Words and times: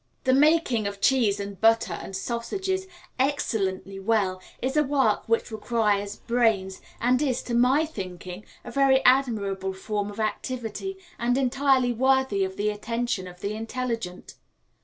The 0.23 0.33
making 0.33 0.87
of 0.87 0.99
cheese 0.99 1.39
and 1.39 1.61
butter 1.61 1.93
and 1.93 2.15
sausages 2.15 2.87
excellently 3.19 3.99
well 3.99 4.41
is 4.59 4.75
a 4.75 4.81
work 4.83 5.29
which 5.29 5.51
requires 5.51 6.15
brains, 6.15 6.81
and 6.99 7.21
is, 7.21 7.43
to 7.43 7.53
my 7.53 7.85
thinking, 7.85 8.43
a 8.63 8.71
very 8.71 9.05
admirable 9.05 9.73
form 9.73 10.09
of 10.09 10.19
activity, 10.19 10.97
and 11.19 11.37
entirely 11.37 11.93
worthy 11.93 12.43
of 12.43 12.57
the 12.57 12.71
attention 12.71 13.27
of 13.27 13.41
the 13.41 13.53
intelligent. 13.53 14.33